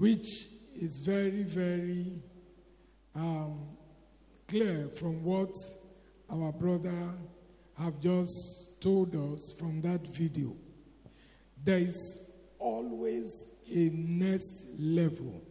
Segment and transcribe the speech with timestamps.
[0.00, 0.46] which
[0.80, 2.10] is very, very
[3.14, 3.58] um,
[4.48, 5.54] clear from what
[6.30, 7.12] our brother
[7.78, 10.56] have just told us from that video.
[11.62, 12.18] There is
[12.58, 15.42] always a next level.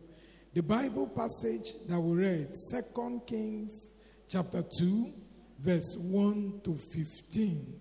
[0.56, 3.94] The Bible passage that we read, 2 Kings
[4.28, 5.14] chapter 2,
[5.60, 7.80] verse 1 to 15,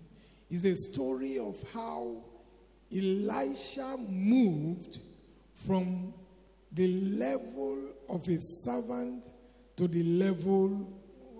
[0.51, 2.25] is a story of how
[2.95, 4.99] Elisha moved
[5.65, 6.13] from
[6.71, 9.23] the level of a servant
[9.77, 10.87] to the level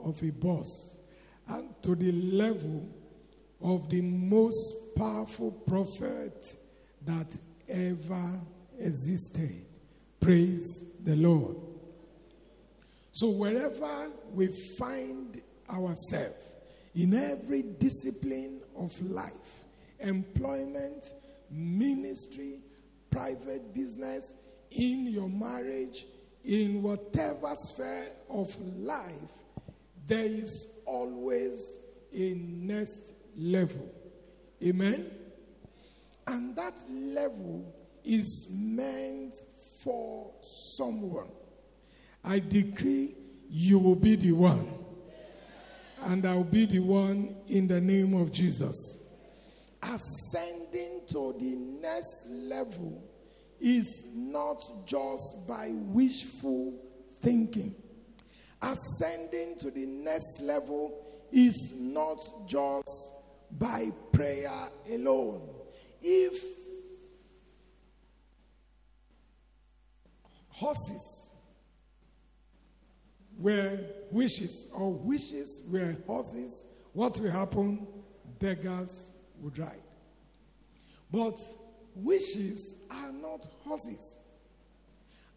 [0.04, 1.00] of a boss
[1.48, 2.88] and to the level
[3.62, 6.56] of the most powerful prophet
[7.06, 8.40] that ever
[8.80, 9.66] existed.
[10.20, 11.58] Praise the Lord.
[13.12, 16.44] So, wherever we find ourselves,
[16.96, 19.66] in every discipline of life,
[20.00, 21.12] employment,
[21.52, 22.60] ministry,
[23.12, 24.36] private business,
[24.72, 26.06] in your marriage,
[26.44, 29.14] in whatever sphere of life,
[30.08, 31.80] there is always
[32.14, 33.94] a next level.
[34.64, 35.12] Amen?
[36.28, 39.36] And that level is meant
[39.84, 40.32] for
[40.76, 41.30] someone.
[42.24, 43.16] I decree
[43.50, 44.68] you will be the one.
[46.02, 48.76] And I'll be the one in the name of Jesus.
[49.82, 53.09] Ascending to the next level
[53.60, 56.74] is not just by wishful
[57.22, 57.76] thinking.
[58.62, 63.10] Ascending to the next level is not just
[63.52, 65.48] by prayer alone.
[66.02, 66.42] If
[70.50, 71.32] horses
[73.38, 73.80] were
[74.12, 77.88] wishes, or wishes were horses, what will happen?
[78.40, 79.82] Beggars would ride.
[81.12, 81.38] But
[82.04, 84.20] wishes are not horses.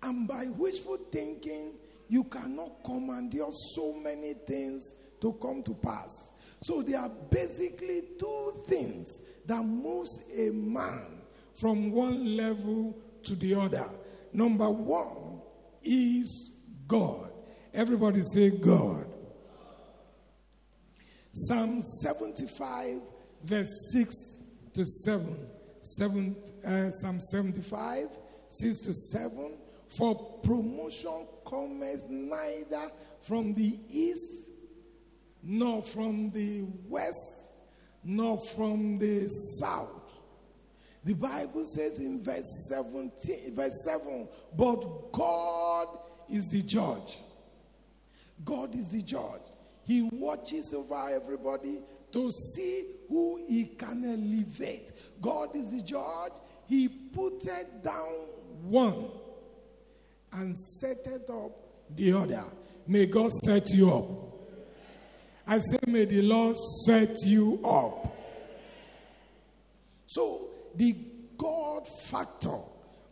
[0.03, 1.75] And by wishful thinking,
[2.09, 6.33] you cannot command commandeer so many things to come to pass.
[6.61, 11.23] So there are basically two things that moves a man
[11.61, 13.89] from one level to the other.
[14.33, 15.41] Number one
[15.83, 16.53] is
[16.87, 17.31] God.
[17.73, 19.07] Everybody say God.
[21.33, 23.01] Psalm 75,
[23.43, 24.15] verse 6
[24.75, 25.52] to 7.
[25.83, 28.09] Seven, uh, Psalm 75,
[28.49, 29.55] 6 to 7.
[29.89, 34.49] For promotion cometh neither from the east,
[35.43, 37.49] nor from the west,
[38.05, 39.89] nor from the south.
[41.05, 45.89] The Bible says in verse 17, verse 7, but God
[46.31, 47.19] is the judge.
[48.45, 49.43] God is the judge.
[49.85, 51.81] He watches over everybody
[52.13, 54.93] to see who he can elevate.
[55.21, 56.33] God is the judge.
[56.69, 58.15] He put it down
[58.63, 59.11] one
[60.33, 61.53] and set it up
[61.95, 62.45] the other.
[62.87, 64.05] May God set you up.
[65.47, 66.57] I say, may the Lord
[66.87, 68.17] set you up.
[70.07, 70.95] So, the
[71.37, 72.59] God factor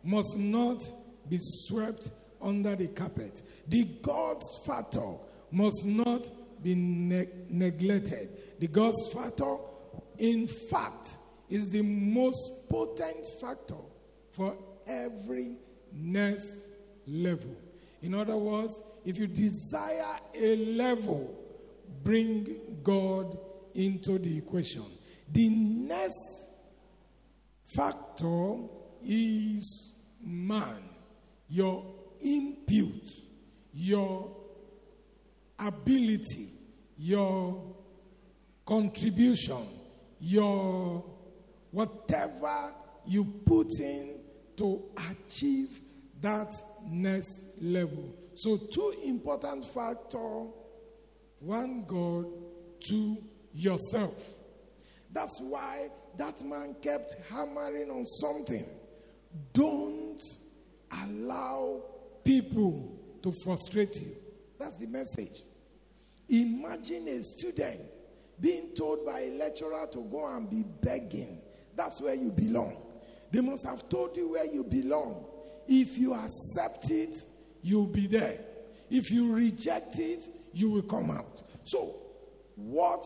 [0.03, 0.81] must not
[1.27, 2.09] be swept
[2.41, 3.41] under the carpet.
[3.67, 5.13] The God's factor
[5.51, 6.29] must not
[6.61, 8.59] be ne- neglected.
[8.59, 9.57] The God's factor,
[10.17, 11.15] in fact,
[11.49, 13.75] is the most potent factor
[14.31, 14.55] for
[14.87, 15.55] every
[15.93, 16.69] next
[17.05, 17.55] level.
[18.01, 21.35] In other words, if you desire a level,
[22.03, 23.37] bring God
[23.73, 24.85] into the equation.
[25.31, 26.49] The next
[27.75, 28.57] factor
[29.03, 29.93] is
[30.23, 30.83] man,
[31.49, 31.85] your
[32.21, 33.07] input,
[33.73, 34.40] your
[35.61, 36.49] ability,
[36.97, 37.75] your
[38.65, 39.65] contribution,
[40.19, 41.05] your
[41.71, 42.73] whatever
[43.05, 44.19] you put in
[44.57, 45.79] to achieve
[46.19, 46.53] that
[46.87, 48.13] next level.
[48.35, 50.49] So, two important factors
[51.41, 52.27] one, God,
[52.87, 53.17] two,
[53.53, 54.15] yourself.
[55.11, 58.65] That's why that man kept hammering on something.
[59.51, 60.21] Don't
[61.03, 61.81] allow
[62.23, 64.15] people to frustrate you.
[64.59, 65.41] That's the message.
[66.31, 67.81] Imagine a student
[68.39, 71.41] being told by a lecturer to go and be begging.
[71.75, 72.77] That's where you belong.
[73.31, 75.25] They must have told you where you belong.
[75.67, 77.23] If you accept it,
[77.61, 78.39] you'll be there.
[78.89, 81.43] If you reject it, you will come out.
[81.65, 81.97] So,
[82.55, 83.05] what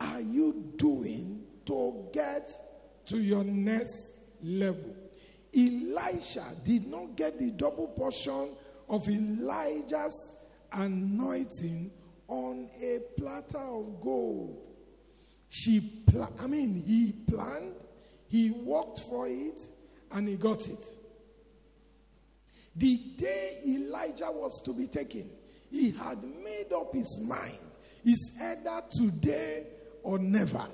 [0.00, 2.50] are you doing to get
[3.06, 4.96] to your next level?
[5.56, 8.50] Elisha did not get the double portion
[8.88, 10.36] of Elijah's
[10.72, 11.92] anointing
[12.28, 14.60] on a platter of gold.
[15.48, 17.74] She pla- I mean, he planned,
[18.28, 19.60] he worked for it,
[20.10, 20.84] and he got it.
[22.76, 25.30] The day Elijah was to be taken,
[25.70, 27.58] he had made up his mind.
[28.04, 29.66] It's either today
[30.02, 30.66] or never.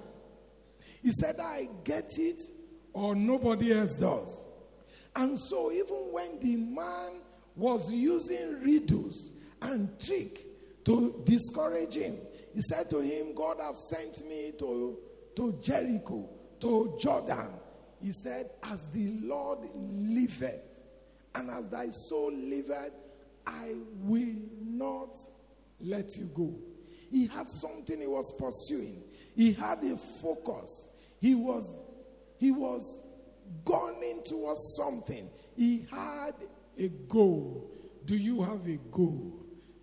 [1.03, 2.41] He said, I get it
[2.93, 4.47] or nobody else does.
[5.17, 7.21] And so, even when the man
[7.57, 9.33] was using riddles
[9.63, 10.47] and trick
[10.85, 12.17] to discourage him,
[12.55, 14.99] he said to him, God have sent me to,
[15.37, 16.29] to Jericho,
[16.61, 17.49] to Jordan.
[18.03, 20.83] He said, As the Lord liveth,
[21.35, 22.93] and as thy soul liveth,
[23.47, 25.17] I will not
[25.81, 26.55] let you go.
[27.11, 29.03] He had something he was pursuing.
[29.37, 30.89] He had a focus.
[31.21, 31.77] He was
[32.39, 33.07] he was
[33.65, 35.29] gunning towards something.
[35.57, 36.35] He had
[36.79, 37.71] a goal.
[38.07, 39.40] Do you have a goal?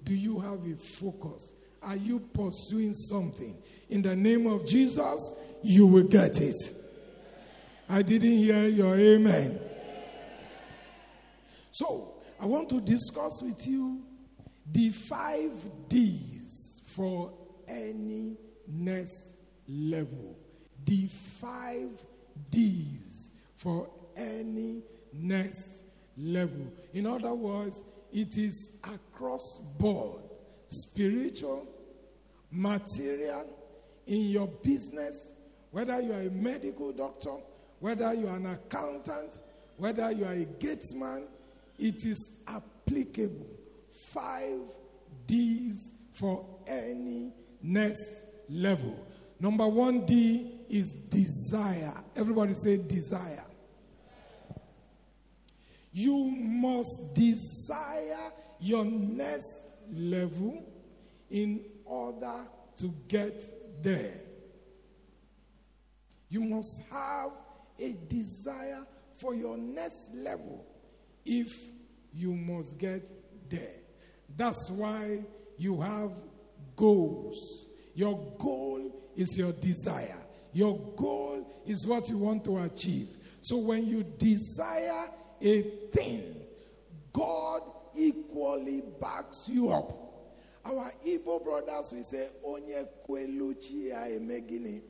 [0.07, 1.54] Do you have a focus?
[1.83, 3.57] Are you pursuing something?
[3.89, 6.56] In the name of Jesus, you will get it.
[7.89, 9.59] I didn't hear your amen.
[11.71, 14.01] So, I want to discuss with you
[14.71, 15.51] the five
[15.89, 17.33] D's for
[17.68, 19.25] any next
[19.68, 20.38] level.
[20.86, 21.09] The
[21.42, 21.89] five
[22.50, 25.83] D's for any next
[26.18, 26.71] level.
[26.94, 30.21] In other words, it is across board
[30.68, 31.65] spiritual,
[32.51, 33.45] material,
[34.06, 35.33] in your business,
[35.71, 37.36] whether you are a medical doctor,
[37.80, 39.42] whether you are an accountant,
[39.77, 41.27] whether you are a gatesman,
[41.77, 43.48] it is applicable.
[44.13, 44.59] Five
[45.25, 49.06] D's for any next level.
[49.39, 51.94] Number one D is desire.
[52.15, 53.44] Everybody say desire.
[55.98, 60.64] You must desire your next level
[61.28, 62.46] in order
[62.78, 64.14] to get there.
[66.30, 67.32] You must have
[67.80, 68.84] a desire
[69.20, 70.68] for your next level
[71.26, 71.52] if
[72.14, 73.78] you must get there.
[74.36, 75.26] That's why
[75.58, 76.12] you have
[76.76, 77.66] goals.
[77.96, 80.22] Your goal is your desire.
[80.54, 83.10] Your goal is what you want to achieve.
[83.42, 85.10] So when you desire
[85.42, 85.62] a
[85.92, 86.36] thing,
[87.13, 87.62] God
[87.95, 89.92] equally backs you up.
[90.66, 93.56] Our Igbo brothers, we say, Onye kwelu
[94.18, 94.81] emegini.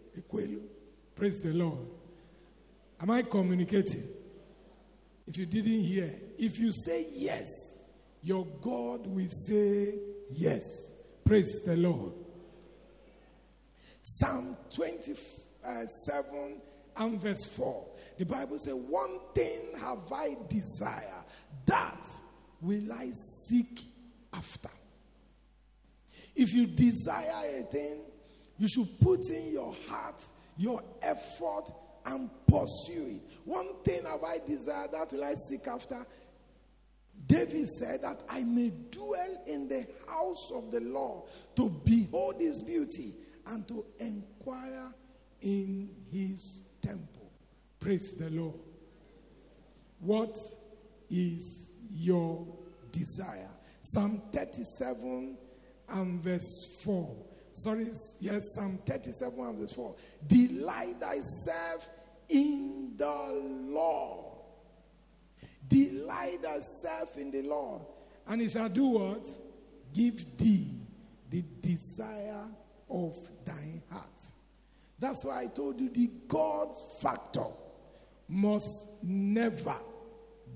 [1.15, 1.87] Praise the Lord.
[2.99, 4.07] Am I communicating?
[5.27, 7.77] If you didn't hear, if you say yes,
[8.23, 9.95] your God will say
[10.31, 10.63] yes.
[11.23, 12.13] Praise the Lord.
[14.01, 17.85] Psalm 27 uh, and verse 4.
[18.17, 21.23] The Bible says, One thing have I desire,
[21.65, 22.07] that
[22.61, 23.83] will I seek
[24.33, 24.69] after.
[26.35, 27.99] If you desire a thing,
[28.57, 30.23] you should put in your heart,
[30.57, 31.71] your effort,
[32.05, 33.21] and pursue it.
[33.45, 36.05] One thing have I desired, that will I seek after.
[37.25, 41.23] David said that I may dwell in the house of the Lord
[41.55, 43.15] to behold his beauty
[43.47, 44.93] and to inquire
[45.41, 47.16] in his temple.
[47.87, 48.59] Praise the Lord.
[50.01, 50.37] What
[51.09, 52.45] is your
[52.91, 53.47] desire?
[53.79, 55.37] Psalm 37
[55.87, 57.15] and verse 4.
[57.49, 57.87] Sorry,
[58.19, 59.95] yes, Psalm 37 and verse 4.
[60.27, 61.89] Delight thyself
[62.27, 64.35] in the Lord.
[65.65, 67.83] Delight thyself in the Lord.
[68.27, 69.25] And he shall do what?
[69.93, 70.81] Give thee
[71.29, 72.47] the desire
[72.89, 73.15] of
[73.45, 74.25] thine heart.
[74.99, 77.45] That's why I told you the God factor
[78.27, 79.75] must never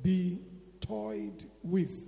[0.02, 0.40] be
[0.80, 2.08] toyed with.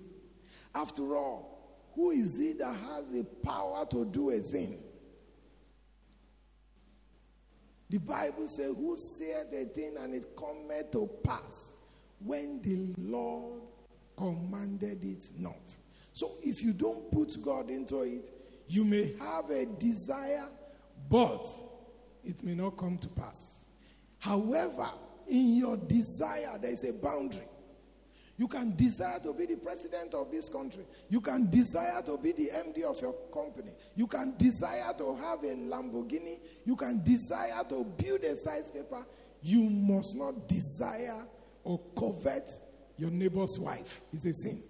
[0.75, 1.53] After all,
[1.95, 4.79] who is it that has the power to do a thing?
[7.89, 11.73] The Bible says, Who said a thing and it cometh to pass
[12.19, 13.61] when the Lord
[14.17, 15.61] commanded it not?
[16.11, 18.33] So if you don't put God into it,
[18.67, 20.47] you may have a desire,
[21.07, 21.47] but
[22.23, 23.65] it may not come to pass.
[24.17, 24.89] However,
[25.27, 27.47] in your desire, there is a boundary.
[28.35, 30.85] You can desire to be the president of this country.
[31.07, 33.71] You can desire to be the MD of your company.
[33.95, 36.39] You can desire to have a Lamborghini.
[36.65, 39.05] You can desire to build a skyscraper.
[39.41, 41.25] You must not desire
[41.63, 42.57] or covet
[42.97, 44.01] your neighbor's wife.
[44.11, 44.63] It's a sin.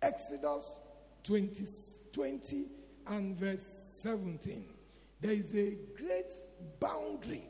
[0.00, 0.80] Exodus
[1.22, 1.64] 20,
[2.12, 2.66] 20
[3.06, 3.62] and verse
[4.02, 4.64] 17.
[5.20, 6.32] There is a great
[6.80, 7.44] boundary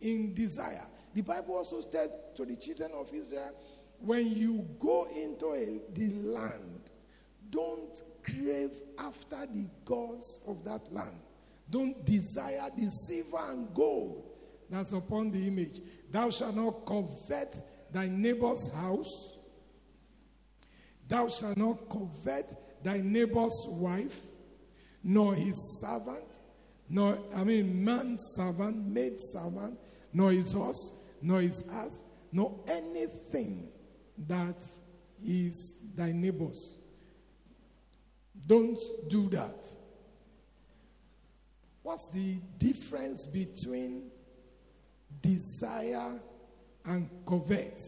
[0.00, 0.86] in desire.
[1.14, 3.52] The Bible also said to the children of Israel,
[4.00, 6.90] when you go into a, the land,
[7.50, 11.18] don't crave after the gods of that land.
[11.70, 14.24] Don't desire the silver and gold
[14.70, 15.80] that's upon the image.
[16.10, 19.38] Thou shalt not covet thy neighbor's house,
[21.08, 24.20] Thou shalt not covet thy neighbor's wife,
[25.02, 26.38] nor his servant,
[26.90, 29.78] nor, I mean, man servant, maid servant,
[30.12, 33.68] nor his horse, nor his ass, nor anything
[34.26, 34.64] that
[35.24, 36.76] is thy neighbor's.
[38.46, 39.66] Don't do that.
[41.82, 44.10] What's the difference between
[45.22, 46.20] desire
[46.84, 47.82] and covet?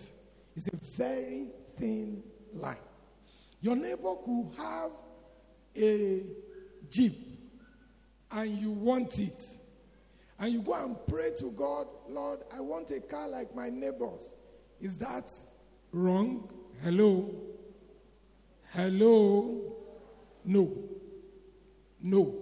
[0.57, 2.23] It's a very thin
[2.55, 2.77] line.
[3.61, 4.91] Your neighbor could have
[5.77, 6.23] a
[6.89, 7.15] jeep
[8.31, 9.43] and you want it.
[10.40, 14.32] And you go and pray to God, Lord, I want a car like my neighbors.
[14.80, 15.30] Is that
[15.92, 16.50] wrong?
[16.82, 17.30] Hello?
[18.70, 19.76] Hello?
[20.42, 20.78] No.
[22.00, 22.35] No.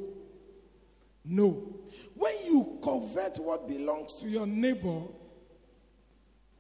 [1.25, 1.75] No.
[2.15, 5.03] When you covet what belongs to your neighbor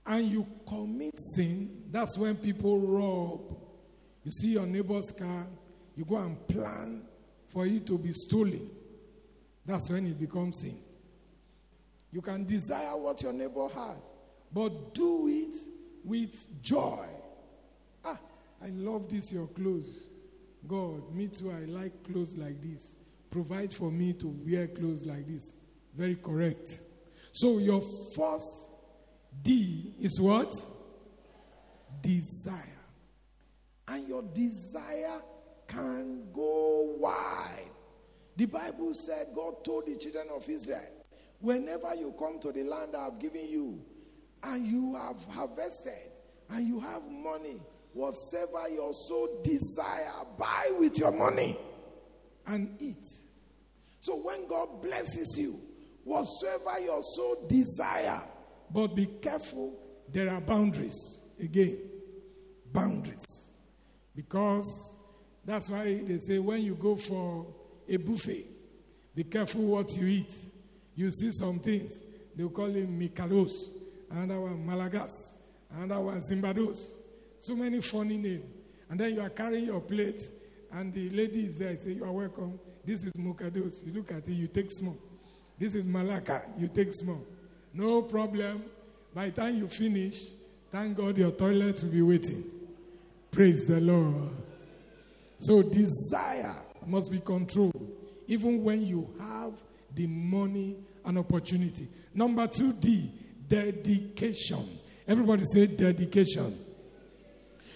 [0.07, 3.57] and you commit sin, that's when people rob.
[4.25, 5.47] You see your neighbor's car,
[5.97, 7.03] you go and plan
[7.47, 8.71] for it to be stolen.
[9.65, 10.79] That's when it becomes sin.
[12.11, 13.99] You can desire what your neighbor has,
[14.53, 15.55] but do it
[16.05, 17.07] with joy.
[18.05, 18.19] Ah,
[18.63, 20.09] I love this, your clothes.
[20.67, 22.97] God, me too, I like clothes like this.
[23.31, 25.53] Provide for me to wear clothes like this.
[25.95, 26.83] Very correct.
[27.33, 28.51] So, your first
[29.43, 30.55] D is what?
[32.01, 32.65] Desire.
[33.87, 35.21] And your desire
[35.67, 37.71] can go wide.
[38.37, 40.98] The Bible said, God told the children of Israel,
[41.41, 43.81] whenever you come to the land I have given you,
[44.43, 46.13] and you have harvested,
[46.51, 47.61] and you have money,
[47.93, 51.59] whatsoever your soul desire, buy with your money
[52.47, 53.05] and eat.
[54.01, 55.61] So when God blesses you,
[56.05, 58.23] whatsoever your soul desire,
[58.71, 59.75] but be careful,
[60.11, 61.21] there are boundaries.
[61.41, 61.79] Again,
[62.73, 63.27] boundaries.
[64.15, 64.97] Because
[65.45, 67.47] that's why they say when you go for
[67.89, 68.47] a buffet,
[69.15, 70.33] be careful what you eat.
[70.99, 72.03] You see some things,
[72.35, 73.71] they'll call him Mikalos,
[74.11, 75.33] another one Malagas,
[75.71, 76.99] another one Zimbados.
[77.39, 78.45] So many funny names.
[78.91, 80.29] And then you are carrying your plate,
[80.73, 82.59] and the lady is there, say, You are welcome.
[82.85, 83.87] This is Mukados.
[83.87, 84.99] You look at it, you take small.
[85.57, 87.25] This is Malaka, you take small.
[87.73, 88.65] No problem.
[89.15, 90.31] By the time you finish,
[90.73, 92.43] thank God your toilet will be waiting.
[93.31, 94.31] Praise the Lord.
[95.39, 97.89] So, desire must be controlled,
[98.27, 99.53] even when you have
[99.95, 101.89] the money and opportunity.
[102.15, 103.11] Number two, D,
[103.49, 104.79] dedication.
[105.07, 106.59] Everybody say dedication.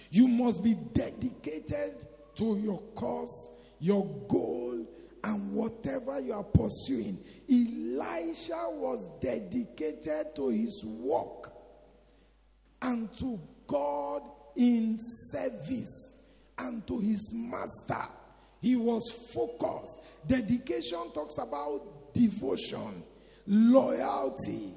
[0.09, 4.85] You must be dedicated to your cause, your goal,
[5.23, 7.17] and whatever you are pursuing.
[7.49, 11.51] Elisha was dedicated to his work
[12.81, 14.21] and to God
[14.55, 14.97] in
[15.31, 16.13] service
[16.57, 18.07] and to his master.
[18.61, 19.03] He was
[19.33, 19.99] focused.
[20.27, 23.03] Dedication talks about devotion,
[23.45, 24.73] loyalty,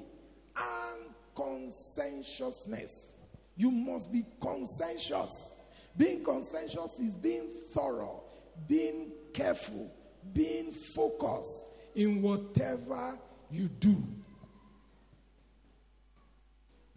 [0.55, 3.15] and conscientiousness.
[3.55, 5.55] You must be conscientious.
[5.95, 8.23] Being conscientious is being thorough,
[8.67, 9.91] being careful,
[10.33, 13.17] being focused in whatever
[13.49, 14.03] you do.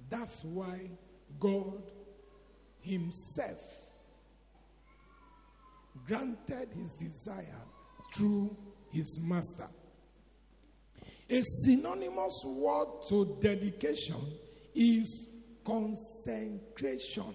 [0.09, 0.91] That's why
[1.39, 1.83] God
[2.81, 3.62] Himself
[6.07, 7.62] granted His desire
[8.12, 8.57] through
[8.91, 9.69] His Master.
[11.30, 14.16] A synonymous word to dedication
[14.75, 15.28] is
[15.64, 17.34] consecration.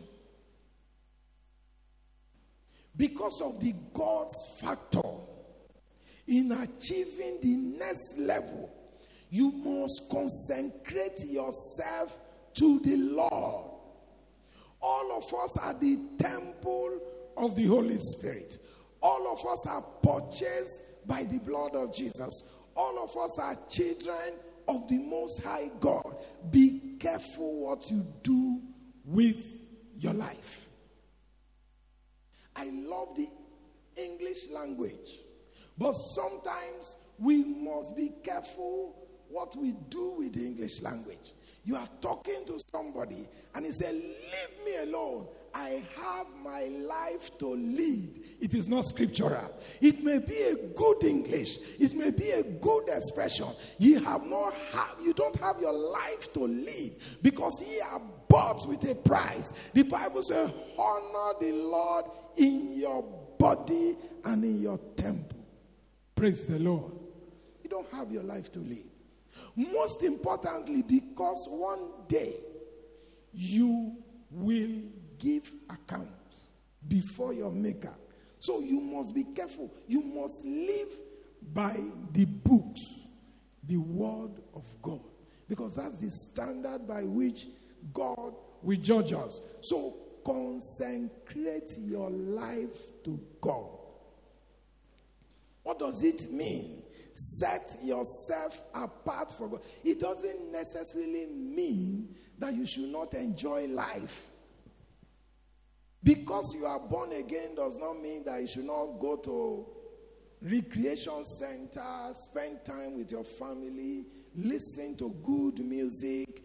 [2.97, 5.01] Because of the God's factor
[6.27, 8.69] in achieving the next level,
[9.29, 12.17] you must consecrate yourself
[12.55, 13.71] to the Lord.
[14.81, 16.99] All of us are the temple
[17.37, 18.57] of the Holy Spirit.
[19.01, 22.43] All of us are purchased by the blood of Jesus.
[22.75, 24.33] All of us are children
[24.67, 26.17] of the Most High God.
[26.51, 28.61] Be careful what you do
[29.05, 29.59] with
[29.97, 30.67] your life.
[32.55, 33.27] I love the
[33.95, 35.19] English language,
[35.77, 41.33] but sometimes we must be careful what we do with the English language.
[41.65, 45.27] You are talking to somebody and he said, Leave me alone.
[45.51, 48.21] I have my life to lead.
[48.41, 49.51] It is not scriptural.
[49.81, 51.57] It may be a good English.
[51.79, 53.47] It may be a good expression.
[53.79, 58.67] You have not have you don't have your life to lead because ye are bought
[58.67, 59.51] with a price.
[59.73, 62.05] The Bible says, honor the Lord
[62.37, 63.01] in your
[63.39, 63.95] body
[64.25, 65.39] and in your temple.
[66.15, 66.91] Praise the Lord.
[67.63, 68.91] You don't have your life to lead.
[69.55, 72.35] Most importantly, because one day
[73.33, 73.97] you
[74.31, 74.81] will
[75.17, 76.09] give account
[76.87, 77.93] before your maker.
[78.39, 79.73] So you must be careful.
[79.87, 80.89] You must live
[81.53, 81.79] by
[82.11, 82.81] the books,
[83.63, 85.01] the word of God.
[85.47, 87.47] Because that's the standard by which
[87.93, 89.39] God will judge us.
[89.61, 93.69] So consecrate your life to God.
[95.63, 96.83] What does it mean?
[97.17, 99.61] Set yourself apart for God.
[99.85, 104.27] It doesn't necessarily mean that you should not enjoy life.
[106.03, 109.65] Because you are born again does not mean that you should not go to
[110.41, 114.03] recreation center, spend time with your family,
[114.35, 116.43] listen to good music,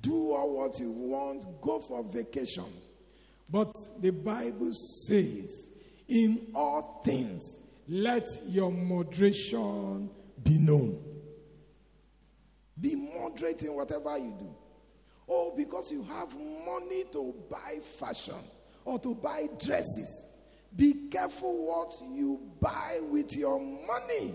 [0.00, 2.64] do all what you want, go for vacation.
[3.48, 4.72] But the Bible
[5.06, 5.70] says,
[6.08, 10.08] in all things, let your moderation
[10.44, 11.02] be known.
[12.80, 14.54] Be moderate in whatever you do.
[15.28, 16.32] Oh, because you have
[16.64, 18.38] money to buy fashion
[18.84, 20.28] or to buy dresses.
[20.76, 24.34] Be careful what you buy with your money.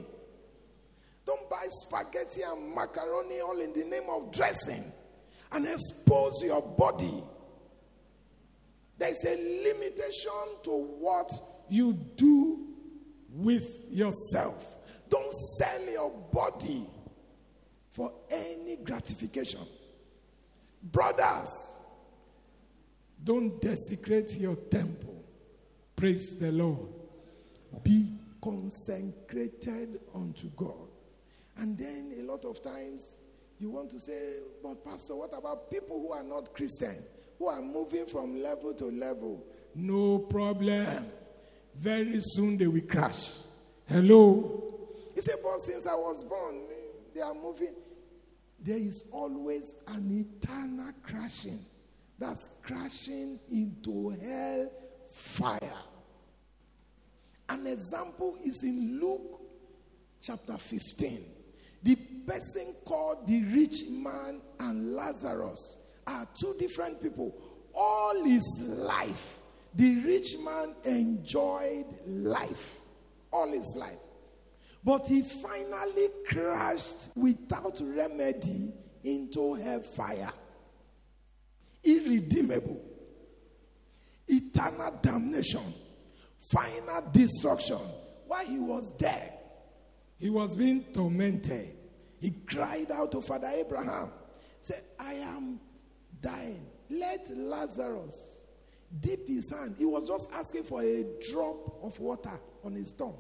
[1.26, 4.92] Don't buy spaghetti and macaroni all in the name of dressing
[5.54, 7.24] and expose your body.
[8.98, 11.32] There's a limitation to what
[11.70, 12.65] you do
[13.36, 14.66] with yourself.
[15.10, 16.86] Don't sell your body
[17.92, 19.62] for any gratification.
[20.82, 21.80] Brothers,
[23.24, 25.24] don't desecrate your temple.
[25.96, 26.90] Praise the Lord.
[27.84, 28.12] Be
[28.42, 30.90] consecrated unto God.
[31.58, 33.20] And then a lot of times
[33.60, 37.04] you want to say, but Pastor, what about people who are not Christian,
[37.40, 39.44] who are moving from level to level?
[39.74, 41.06] No problem.
[41.78, 43.32] Very soon they will crash.
[43.88, 44.62] Hello?
[45.14, 46.74] He said, but since I was born, eh,
[47.14, 47.74] they are moving.
[48.60, 51.60] There is always an eternal crashing
[52.18, 54.72] that's crashing into hell
[55.12, 55.60] fire.
[57.50, 59.42] An example is in Luke
[60.22, 61.26] chapter 15.
[61.84, 65.76] The person called the rich man and Lazarus
[66.08, 67.36] are two different people.
[67.74, 69.40] All his life,
[69.76, 72.78] the rich man enjoyed life.
[73.32, 73.98] All his life.
[74.84, 78.72] But he finally crashed without remedy
[79.04, 80.32] into hellfire.
[81.84, 82.82] Irredeemable.
[84.28, 85.74] Eternal damnation.
[86.40, 87.80] Final destruction.
[88.28, 89.34] While he was there,
[90.18, 91.76] he was being tormented.
[92.22, 94.10] He cried out to Father Abraham,
[94.62, 95.60] said, I am
[96.22, 96.66] dying.
[96.90, 98.35] Let Lazarus
[99.00, 99.76] dip his hand.
[99.78, 103.18] He was just asking for a drop of water on his tongue.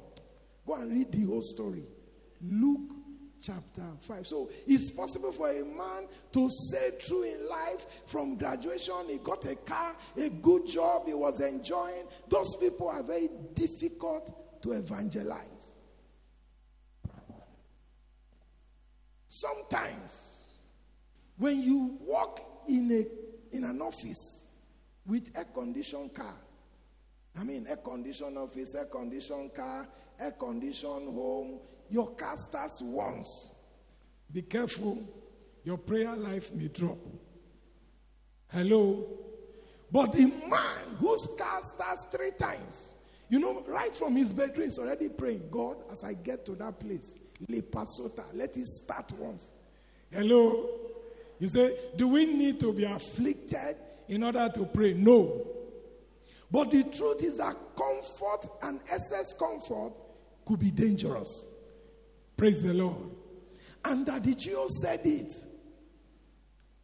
[0.65, 1.85] Go and read the whole story.
[2.41, 2.91] Luke
[3.41, 4.27] chapter 5.
[4.27, 9.45] So it's possible for a man to say through in life from graduation, he got
[9.45, 12.05] a car, a good job, he was enjoying.
[12.27, 15.75] Those people are very difficult to evangelize.
[19.27, 20.33] Sometimes,
[21.37, 24.44] when you walk in, a, in an office
[25.05, 26.35] with a conditioned car,
[27.37, 29.87] I mean, air conditioned office, air conditioned car,
[30.19, 33.51] air conditioned home, your car starts once.
[34.31, 35.03] Be careful,
[35.63, 36.97] your prayer life may drop.
[38.51, 39.05] Hello?
[39.91, 42.93] But the man whose car starts three times,
[43.29, 46.79] you know, right from his bedroom, he's already praying, God, as I get to that
[46.79, 47.15] place,
[47.49, 48.23] Le Pasota.
[48.33, 49.51] Let it start once.
[50.11, 50.69] Hello?
[51.39, 53.75] You say, do we need to be afflicted
[54.07, 54.93] in order to pray?
[54.93, 55.47] No.
[56.51, 59.93] But the truth is that comfort and excess comfort
[60.45, 61.45] could be dangerous.
[62.37, 63.11] Praise the Lord.
[63.83, 65.33] And that the Jew said it.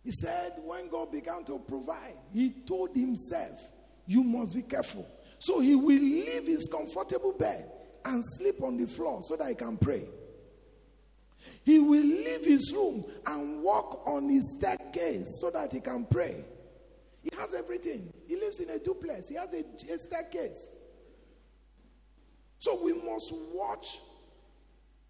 [0.03, 3.60] He said, when God began to provide, he told himself,
[4.07, 5.07] You must be careful.
[5.38, 7.71] So he will leave his comfortable bed
[8.05, 10.07] and sleep on the floor so that he can pray.
[11.63, 16.43] He will leave his room and walk on his staircase so that he can pray.
[17.21, 18.12] He has everything.
[18.27, 20.71] He lives in a duplex, he has a, a staircase.
[22.57, 23.99] So we must watch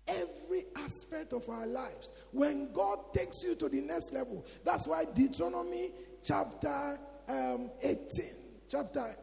[0.07, 2.11] every aspect of our lives.
[2.31, 5.91] When God takes you to the next level, that's why Deuteronomy
[6.23, 6.97] chapter
[7.27, 8.25] um, 18,
[8.69, 9.15] chapter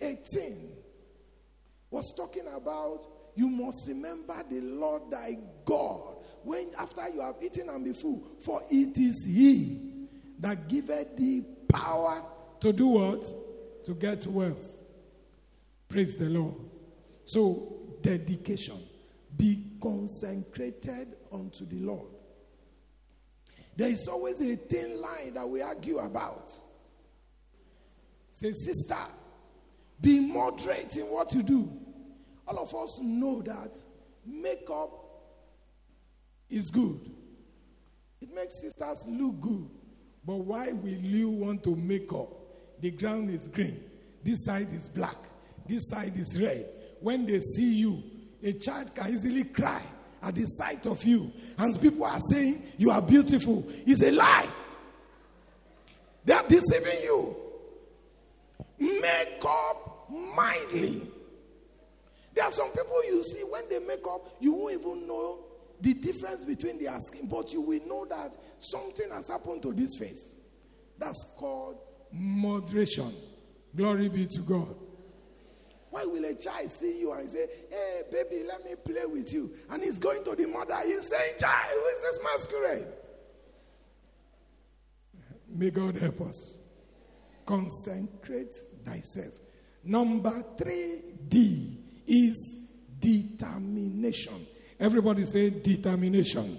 [0.00, 0.72] 18
[1.90, 7.68] was talking about you must remember the Lord thy God when after you have eaten
[7.68, 9.80] and be full, for it is He
[10.40, 12.22] that giveth thee power
[12.60, 13.84] to do what?
[13.84, 14.78] To get wealth.
[15.88, 16.54] Praise the Lord.
[17.24, 18.80] So, dedication.
[19.36, 22.08] Be consecrated unto the Lord.
[23.76, 26.52] There is always a thin line that we argue about.
[28.32, 28.96] Say, sister,
[30.02, 31.72] Be moderate in what you do.
[32.46, 33.76] All of us know that
[34.26, 34.90] makeup
[36.50, 37.08] is good.
[38.20, 39.70] It makes sisters look good.
[40.24, 42.28] But why will you want to make up?
[42.80, 43.82] The ground is green.
[44.22, 45.16] This side is black.
[45.68, 46.66] This side is red.
[47.00, 48.02] When they see you,
[48.42, 49.82] a child can easily cry
[50.22, 51.32] at the sight of you.
[51.58, 53.64] And people are saying you are beautiful.
[53.86, 54.48] It's a lie.
[56.24, 57.36] They are deceiving you.
[58.78, 61.02] Make up mildly.
[62.34, 65.38] There are some people you see when they make up, you won't even know
[65.82, 69.96] the difference between their skin, but you will know that something has happened to this
[69.98, 70.32] face.
[70.96, 71.78] That's called
[72.12, 73.12] moderation.
[73.74, 74.76] Glory be to God.
[75.90, 79.52] Why will a child see you and say, Hey, baby, let me play with you?
[79.70, 82.86] And he's going to the mother, he's saying, Child, who is this masquerade?
[85.48, 86.58] May God help us.
[87.44, 89.34] Consecrate thyself.
[89.84, 92.56] Number three, D is
[92.98, 94.46] determination.
[94.82, 96.58] Everybody say determination.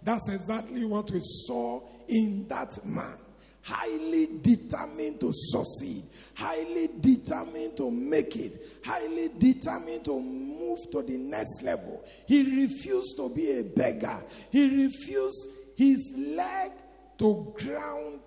[0.00, 3.16] That's exactly what we saw in that man.
[3.62, 11.16] Highly determined to succeed, highly determined to make it, highly determined to move to the
[11.16, 12.04] next level.
[12.28, 16.70] He refused to be a beggar, he refused his leg
[17.18, 18.20] to ground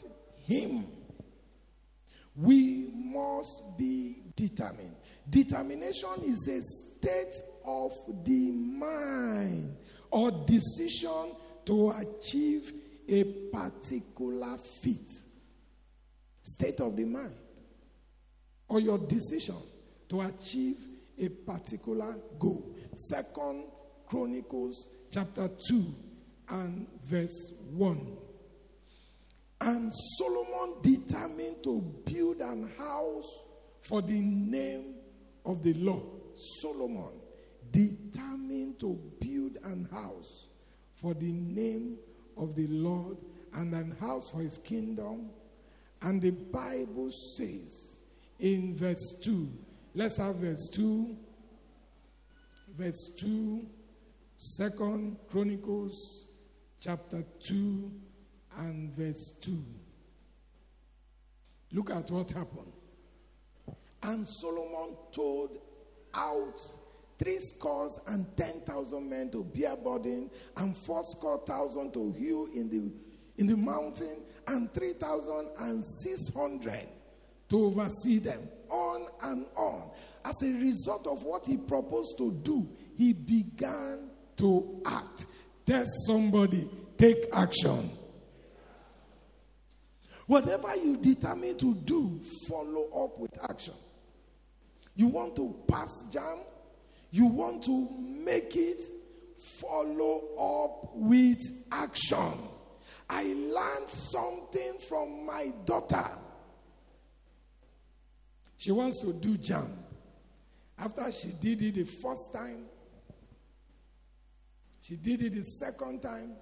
[0.46, 0.88] him.
[2.36, 4.98] We must be determined.
[5.30, 7.92] Determination is a state of
[8.24, 9.76] the mind
[10.10, 12.74] or decision to achieve
[13.08, 15.10] a particular feat.
[16.44, 17.36] State of the mind
[18.68, 19.58] or your decision
[20.10, 20.78] to achieve
[21.20, 22.76] a particular goal.
[22.94, 23.66] Second
[24.08, 25.96] Chronicles chapter 2
[26.50, 28.18] and verse 1.
[29.62, 33.40] And Solomon determined to build an house
[33.82, 34.96] for the name
[35.46, 36.04] of the Lord.
[36.62, 37.21] Solomon
[37.72, 40.48] determined to build an house
[40.96, 41.98] for the name
[42.38, 43.18] of the Lord
[43.54, 45.30] and an house for his kingdom.
[46.02, 48.02] And the Bible says
[48.40, 49.52] in verse 2,
[49.94, 51.16] let's have verse 2.
[52.78, 53.66] Verse 2,
[54.38, 56.26] Second Chronicles
[56.80, 57.92] chapter 2
[58.58, 59.64] and verse 2.
[61.74, 62.74] Look at what happened.
[64.04, 65.58] And Solomon told
[66.14, 66.60] out
[67.22, 72.50] three scores and ten thousand men to bear burden, and four score thousand to hew
[72.56, 72.92] in the
[73.38, 76.88] in the mountain, and three thousand and six hundred
[77.50, 78.48] to oversee them.
[78.70, 79.92] On and on.
[80.24, 85.28] As a result of what he proposed to do, he began to act.
[85.66, 87.92] Tell somebody, take action.
[90.26, 93.74] Whatever you determine to do, follow up with action.
[94.96, 96.40] You want to pass JAMB,
[97.12, 97.90] you want to
[98.24, 98.82] make it,
[99.38, 101.40] follow up with
[101.72, 102.34] action.
[103.10, 106.10] I learned something from my daughter.
[108.56, 109.70] She wants to do JAMB.
[110.78, 112.66] After she did it the first time,
[114.82, 116.34] she did it the second time.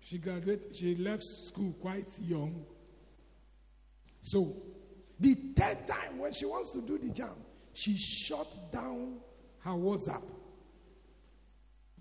[0.00, 2.64] She graduated, she left school quite young.
[4.22, 4.56] So,
[5.18, 7.36] the third time when she wants to do the JAMB,
[7.74, 9.18] she shut down
[9.64, 10.22] her WhatsApp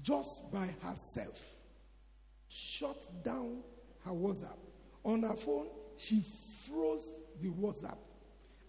[0.01, 1.39] just by herself.
[2.47, 3.57] Shut down
[4.05, 4.57] her WhatsApp.
[5.03, 5.67] On her phone,
[5.97, 6.23] she
[6.65, 7.97] froze the WhatsApp.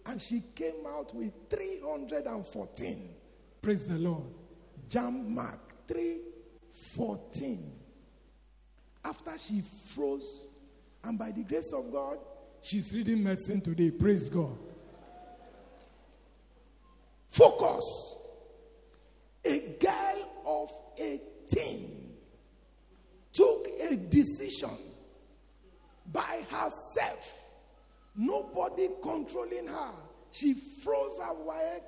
[0.05, 3.09] And she came out with 314.
[3.61, 4.23] Praise the Lord.
[4.89, 7.71] JAMB mark 314.
[9.03, 10.43] After she froze,
[11.03, 12.17] and by the grace of God,
[12.61, 13.91] she's reading medicine today.
[13.91, 14.57] Praise God.
[17.29, 18.15] Focus.
[19.45, 22.13] A girl of 18
[23.33, 24.77] took a decision
[26.11, 27.37] by herself,
[28.15, 29.91] nobody controlling her.
[30.31, 31.35] She froze her,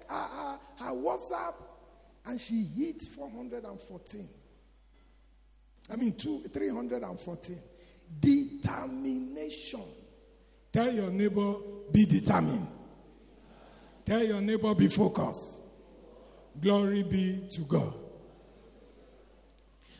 [0.09, 1.53] her, her, WhatsApp
[2.25, 4.29] and she hit 414.
[5.91, 7.59] I mean, two, 314.
[8.19, 9.83] Determination.
[10.71, 11.55] Tell your neighbor,
[11.91, 12.67] be determined.
[14.05, 15.59] Tell your neighbor, be focused.
[16.61, 17.93] Glory be to God.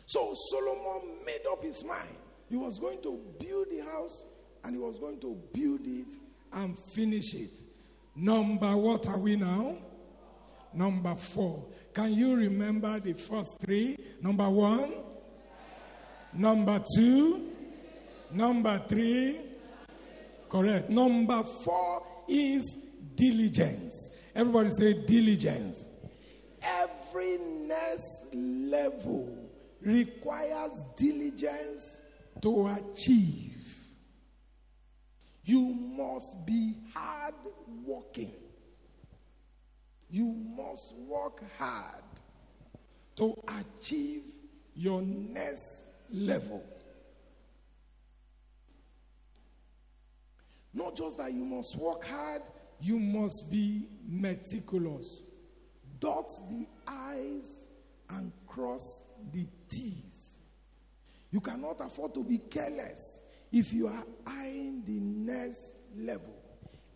[0.06, 2.16] So Solomon made up his mind.
[2.48, 4.24] He was going to build the house
[4.62, 6.08] and he was going to build it
[6.52, 7.50] and finish it.
[8.14, 9.76] Number what are we now?
[10.72, 11.64] Number four.
[11.92, 13.96] Can you remember the first three?
[14.20, 14.92] Number one,
[16.32, 17.52] number two,
[18.32, 19.40] number three.
[20.48, 20.90] Correct.
[20.90, 22.78] Number four is
[23.14, 24.12] diligence.
[24.34, 25.88] Everybody say diligence.
[27.66, 29.36] Next level
[29.80, 32.00] requires diligence
[32.42, 33.50] to achieve.
[35.44, 37.34] You must be hard
[37.84, 38.32] working.
[40.10, 42.02] You must work hard
[43.16, 44.22] to achieve
[44.74, 46.64] your next level.
[50.72, 52.42] Not just that you must work hard,
[52.80, 55.20] you must be meticulous.
[56.04, 57.68] Dot the I's
[58.10, 60.38] and cross the T's.
[61.30, 66.34] You cannot afford to be careless if you are eyeing the next level.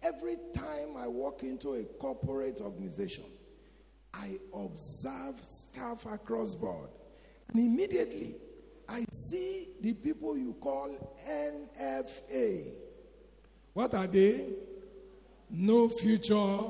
[0.03, 3.25] Every time I walk into a corporate organization,
[4.13, 6.91] I observe staff across board.
[7.49, 8.35] And immediately,
[8.91, 10.95] I see the people you call
[11.27, 12.75] NFA.
[13.73, 14.51] What are they?
[15.49, 16.61] No future.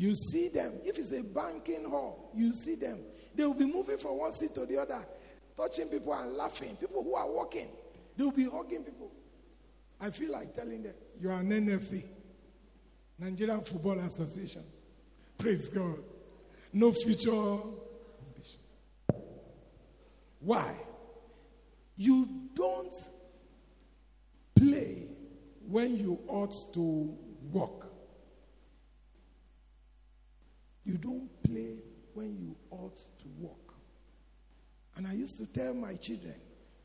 [0.00, 0.80] You see them.
[0.82, 3.00] If it's a banking hall, you see them.
[3.34, 5.06] They will be moving from one seat to the other,
[5.54, 6.74] touching people and laughing.
[6.76, 7.68] People who are walking,
[8.16, 9.12] they will be hugging people.
[10.00, 12.02] I feel like telling them, You are an NFA,
[13.18, 14.62] Nigerian Football Association.
[15.36, 15.98] Praise God.
[16.72, 18.60] No future ambition.
[20.38, 20.72] Why?
[21.98, 22.94] You don't
[24.54, 25.08] play
[25.68, 27.14] when you ought to
[27.52, 27.89] work.
[30.90, 31.76] You don't play
[32.14, 33.74] when you ought to work.
[34.96, 36.34] And I used to tell my children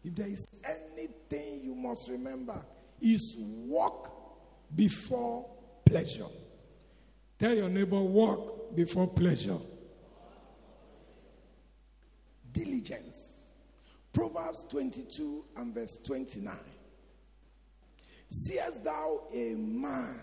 [0.03, 2.61] if there is anything you must remember,
[3.01, 4.11] is work
[4.75, 5.49] before
[5.85, 6.27] pleasure.
[7.39, 9.57] Tell your neighbor, work before pleasure.
[12.51, 13.39] Diligence.
[14.13, 16.55] Proverbs 22 and verse 29.
[18.27, 20.19] Seest thou a man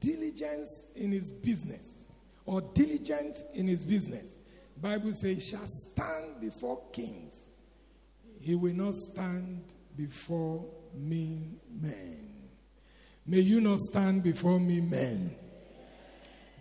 [0.00, 2.02] diligence in his business
[2.44, 4.38] or diligent in his business?
[4.80, 7.50] Bible says, shall stand before kings.
[8.40, 12.32] He will not stand before mean men.
[13.24, 15.36] May you not stand before me, men.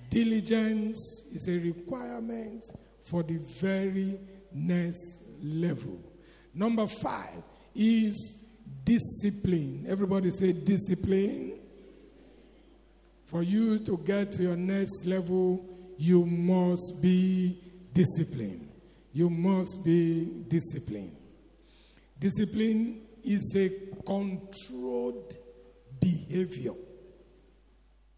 [0.09, 2.63] Diligence is a requirement
[3.03, 4.19] for the very
[4.53, 5.99] next level.
[6.53, 7.41] Number five
[7.73, 8.37] is
[8.83, 9.85] discipline.
[9.87, 11.57] Everybody say discipline.
[13.25, 15.65] For you to get to your next level,
[16.01, 17.59] you must be
[17.93, 18.67] disciplined.
[19.13, 21.15] You must be disciplined.
[22.19, 23.69] Discipline is a
[24.03, 25.37] controlled
[25.99, 26.73] behavior.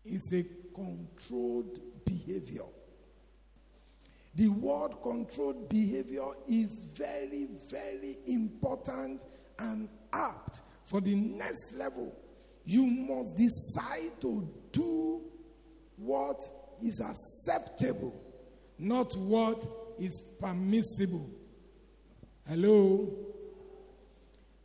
[0.05, 2.63] It's a controlled behavior.
[4.33, 9.23] The word controlled behavior is very, very important
[9.59, 12.15] and apt for the next level.
[12.63, 15.21] You must decide to do
[15.97, 16.39] what
[16.81, 18.13] is acceptable,
[18.77, 19.65] not what
[19.99, 21.29] is permissible.
[22.47, 23.09] Hello?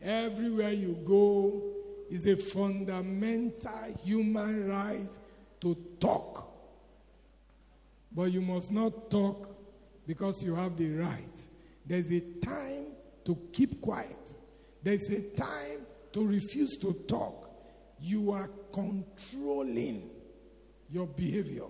[0.00, 1.62] Everywhere you go
[2.10, 5.10] is a fundamental human right
[5.60, 6.48] to talk.
[8.12, 9.54] But you must not talk
[10.06, 11.38] because you have the right.
[11.84, 12.86] There's a time
[13.24, 14.32] to keep quiet,
[14.82, 17.50] there's a time to refuse to talk.
[18.00, 20.08] You are controlling
[20.90, 21.64] your behavior,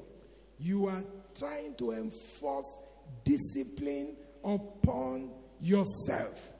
[0.59, 1.05] you are
[1.37, 2.79] trying to enforce
[3.25, 6.53] discipline upon yourself.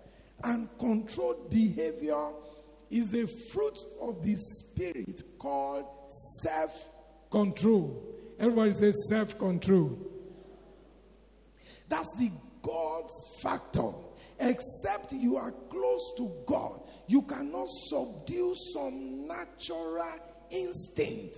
[0.43, 2.31] And controlled behavior
[2.91, 5.85] is a fruit of the spirit called
[6.43, 6.73] self
[7.31, 8.03] control.
[8.39, 9.99] Everybody says self control.
[11.89, 12.31] That's the
[12.63, 13.93] God's factor.
[14.41, 20.13] Except you are close to God, you cannot subdue some natural
[20.51, 21.37] instinct.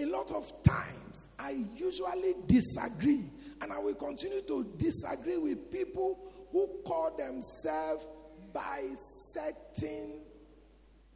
[0.00, 3.30] A lot of times, I usually disagree,
[3.60, 6.18] and I will continue to disagree with people
[6.52, 8.06] who call themselves
[8.52, 8.88] by
[9.32, 10.20] certain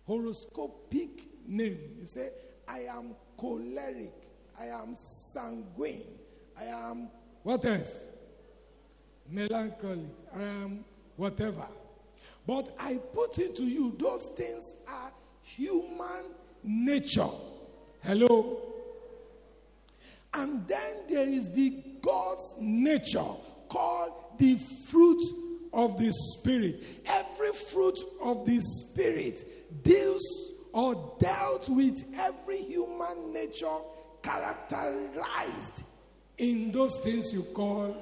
[0.07, 1.79] horoscopic name.
[2.01, 2.31] You say,
[2.67, 4.15] I am choleric,
[4.59, 6.19] I am sanguine,
[6.59, 7.09] I am
[7.43, 8.09] what else?
[9.29, 10.85] Melancholic, I am
[11.17, 11.69] whatever.
[12.47, 16.25] But I put it to you, those things are human
[16.63, 17.31] nature.
[18.03, 18.72] Hello?
[20.35, 23.25] And then there is the God's nature
[23.69, 25.23] called the fruit
[25.73, 26.83] of the Spirit.
[27.07, 30.23] Every fruit of the Spirit deals
[30.73, 33.79] or dealt with every human nature
[34.23, 35.85] characterized
[36.39, 37.97] in those things you call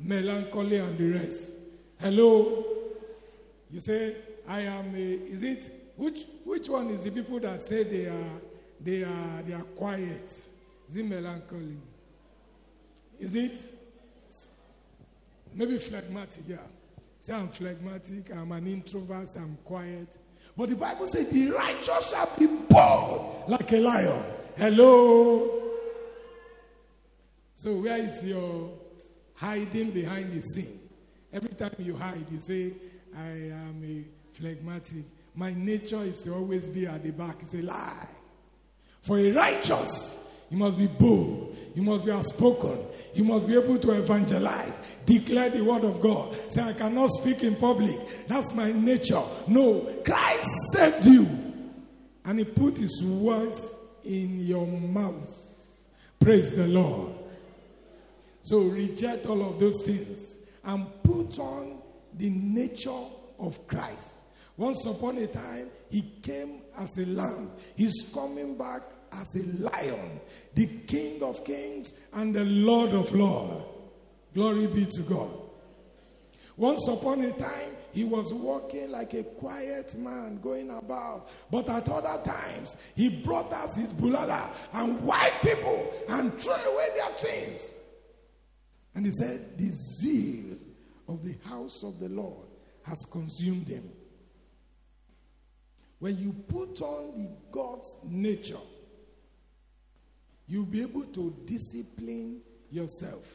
[0.00, 1.50] melancholy and the rest.
[2.00, 2.64] Hello?
[3.70, 7.82] You say, I am a, is it, which, which one is the people that say
[7.84, 8.40] they are,
[8.80, 10.30] they are, they are quiet?
[10.88, 11.76] Is it melancholy?
[13.18, 13.58] Is it?
[15.54, 16.58] Maybe phlegmatic, yeah.
[17.18, 20.08] Say I'm phlegmatic, I'm an introvert, I'm quiet.
[20.56, 24.22] But the Bible says the righteous shall be bold like a lion.
[24.56, 25.62] Hello?
[27.54, 28.70] So, where is your
[29.34, 30.78] hiding behind the scene?
[31.32, 32.72] Every time you hide, you say,
[33.16, 35.04] I am a phlegmatic.
[35.34, 37.36] My nature is to always be at the back.
[37.40, 38.08] It's a lie.
[39.02, 40.15] For a righteous,
[40.50, 41.56] you must be bold.
[41.74, 42.78] You must be outspoken.
[43.14, 46.34] You must be able to evangelize, declare the word of God.
[46.50, 48.26] Say, I cannot speak in public.
[48.28, 49.22] That's my nature.
[49.46, 51.28] No, Christ saved you.
[52.24, 55.54] And He put His words in your mouth.
[56.18, 57.12] Praise the Lord.
[58.40, 61.78] So reject all of those things and put on
[62.14, 63.04] the nature
[63.38, 64.20] of Christ.
[64.56, 67.50] Once upon a time, He came as a lamb.
[67.76, 68.82] He's coming back
[69.20, 70.20] as a lion,
[70.54, 73.64] the King of kings and the Lord of lords.
[74.34, 75.30] Glory be to God.
[76.56, 81.28] Once upon a time, he was walking like a quiet man going about.
[81.50, 86.88] But at other times, he brought us his bulala and white people and threw away
[86.94, 87.74] their chains.
[88.94, 90.56] And he said, The zeal
[91.08, 92.48] of the house of the Lord
[92.82, 93.90] has consumed them.
[95.98, 98.58] When you put on the God's nature,
[100.48, 103.26] You'll be able to discipline yourself.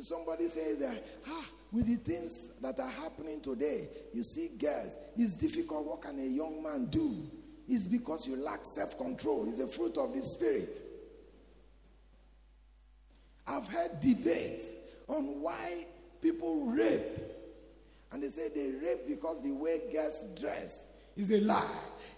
[0.00, 5.34] Somebody says that, ah, with the things that are happening today, you see, girls, it's
[5.34, 5.86] difficult.
[5.86, 7.30] What can a young man do?
[7.68, 9.48] It's because you lack self control.
[9.48, 10.82] It's a fruit of the Spirit.
[13.46, 14.64] I've heard debates
[15.08, 15.86] on why
[16.20, 17.02] people rape.
[18.12, 21.64] And they say they rape because the way girls dress is a lie.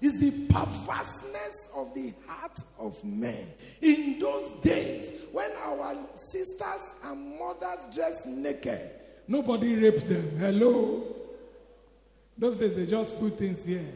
[0.00, 3.46] It's the perverseness of the heart of men.
[3.80, 8.90] In those days, when our sisters and mothers dressed naked,
[9.28, 10.36] nobody raped them.
[10.38, 11.04] Hello?
[12.36, 13.86] Those days, they just put things here.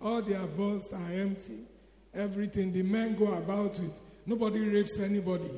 [0.00, 1.60] All their busts are empty.
[2.12, 2.72] Everything.
[2.72, 3.92] The men go about with.
[4.26, 5.50] Nobody rapes anybody.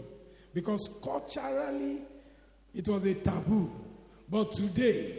[0.53, 2.03] Because culturally,
[2.75, 3.71] it was a taboo.
[4.29, 5.19] But today,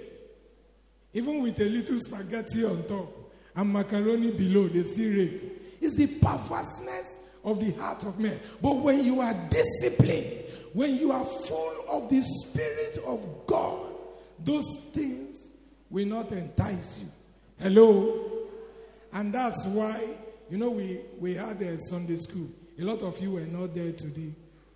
[1.14, 3.15] even with a little spaghetti on top,
[3.56, 5.78] and macaroni below, they still rape.
[5.82, 8.40] It's the perverseness of the heart of man.
[8.62, 13.92] But when you are disciplined, when you are full of the Spirit of God,
[14.40, 15.52] those things
[15.90, 17.08] will not entice you.
[17.60, 18.32] Hello?
[19.14, 20.04] And that's why,
[20.50, 22.50] you know, we, we had a Sunday school.
[22.78, 24.34] A lot of you were not there today.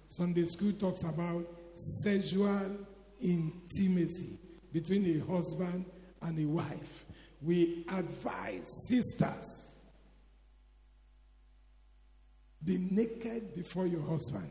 [0.07, 2.77] Sunday school talks about sexual
[3.21, 4.39] intimacy
[4.71, 5.85] between a husband
[6.21, 7.05] and a wife
[7.41, 9.69] we advise sisters
[12.63, 14.49] be naked before your husband.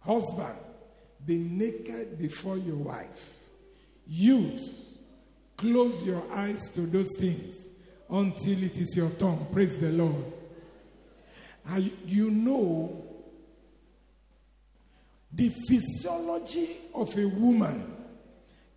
[0.00, 0.58] Husband,
[1.24, 3.34] be naked before your wife.
[4.06, 4.78] Youth,
[5.56, 7.68] close your eyes to those things
[8.08, 9.46] until it is your turn.
[9.52, 10.24] Praise the Lord.
[11.66, 13.04] And you know
[15.32, 17.94] the physiology of a woman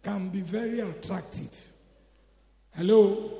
[0.03, 1.70] can be very attractive.
[2.75, 3.31] Hello?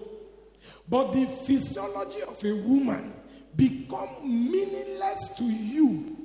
[0.88, 3.14] But the physiology of a woman
[3.56, 6.18] become meaningless to you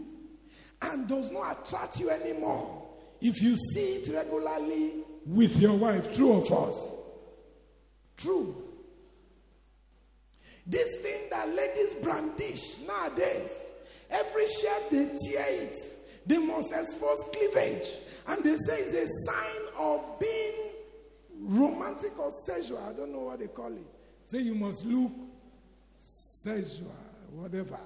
[0.83, 2.83] and does not attract you anymore
[3.21, 4.93] if you see it regularly
[5.25, 6.13] with your wife.
[6.15, 6.95] True or false?
[8.17, 8.63] True.
[10.67, 13.71] This thing that ladies brandish nowadays,
[14.11, 15.79] every shirt they tear it,
[16.27, 17.89] they must expose cleavage.
[18.29, 20.66] And they say it's a sign of being
[21.41, 23.87] romantic or sexual, I don't know what they call it.
[24.25, 25.13] Say you must look
[26.01, 26.95] sexual,
[27.33, 27.79] whatever.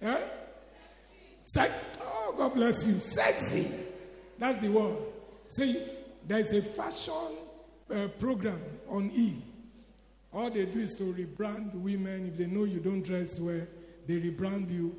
[0.00, 0.20] Eh?
[1.42, 1.72] Sex.
[2.00, 2.98] Oh, God bless you.
[3.00, 3.70] Sexy.
[4.38, 4.98] That's the word.
[5.46, 5.90] Say
[6.26, 7.38] there's a fashion
[7.90, 9.42] uh, program on E.
[10.32, 12.26] All they do is to rebrand women.
[12.26, 13.66] If they know you don't dress well,
[14.06, 14.94] they rebrand you.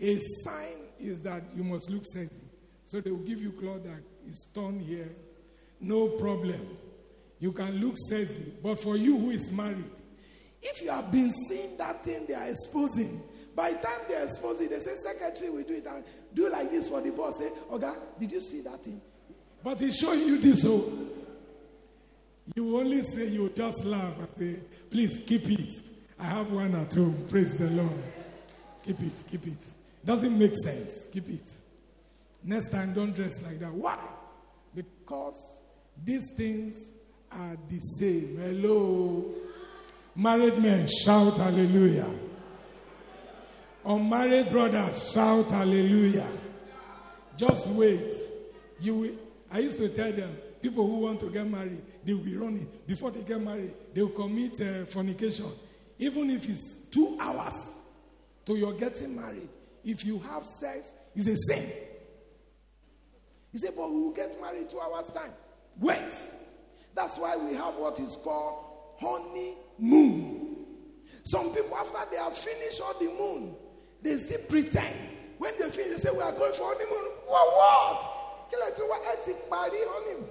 [0.00, 2.42] A sign is that you must look sexy.
[2.84, 5.14] So they will give you clothes that is torn here,
[5.80, 6.76] no problem.
[7.40, 8.52] You can look sexy.
[8.62, 9.90] But for you who is married,
[10.62, 13.22] if you have been seeing that thing they are exposing,
[13.54, 15.86] by the time they expose it, they say, Secretary, we do it.
[15.86, 17.38] And do like this for the boss.
[17.38, 19.00] Say, Oga, did you see that thing?
[19.62, 20.62] But he's showing you this.
[20.62, 21.08] So oh.
[22.56, 24.60] you only say, you just laugh and say,
[24.90, 25.74] Please keep it.
[26.18, 27.26] I have one at home.
[27.28, 28.02] Praise the Lord.
[28.84, 29.64] Keep it, keep it.
[30.04, 31.08] Doesn't make sense.
[31.12, 31.52] Keep it.
[32.42, 33.72] Next time, don't dress like that.
[33.72, 33.98] Why?
[34.74, 35.62] Because
[36.02, 36.94] these things
[37.30, 38.38] are the same.
[38.40, 39.24] Hello.
[40.16, 42.08] Married men, shout hallelujah.
[43.84, 46.28] Unmarried brothers, shout hallelujah.
[47.36, 48.12] Just wait.
[48.80, 49.10] You will,
[49.50, 52.68] I used to tell them, people who want to get married, they will be running.
[52.86, 55.46] Before they get married, they will commit uh, fornication.
[55.98, 57.76] Even if it's two hours
[58.46, 59.48] to your getting married,
[59.84, 61.70] if you have sex, it's a sin.
[63.52, 65.32] He said, but we will get married two hours' time.
[65.80, 66.00] Wait.
[66.94, 68.64] That's why we have what is called
[69.00, 70.56] honeymoon.
[71.24, 73.54] Some people, after they have finished all the moon,
[74.02, 74.94] they still pretend.
[75.38, 77.10] When they finish, they say, We are going for honeymoon.
[77.26, 78.10] What?
[78.50, 80.30] Kí ló ti wá ẹ ti parí honeymoon?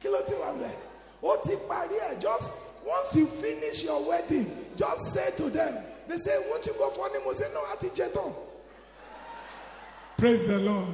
[0.00, 0.74] Kí ló ti wá bẹ̀?
[1.22, 2.20] Ó ti parí ẹ̀.
[2.20, 2.54] Just
[2.84, 7.08] once you finish your wedding, just say to them, they say, Won't you go for
[7.08, 7.34] honeymoon?
[7.34, 8.34] Say, No, jẹ tán.
[10.16, 10.88] Praise the Lord.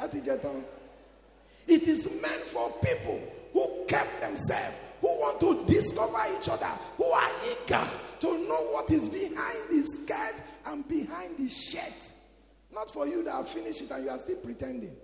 [0.00, 0.64] Jẹ tán.
[1.70, 6.66] It is meant for people who kept themselves, who want to discover each other,
[6.96, 11.94] who are eager to know what is behind the skirt and behind the shirt.
[12.74, 14.96] Not for you that have finished it and you are still pretending.